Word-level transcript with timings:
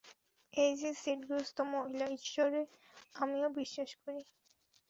এই 0.53 0.71
যে 0.75 0.89
ছিটগ্রস্ত 0.95 1.57
মহিলা, 1.73 2.05
ঈশ্বরে 2.17 2.61
আমিও 3.15 3.47
বিশ্বাস 3.59 3.91
করি। 4.03 4.23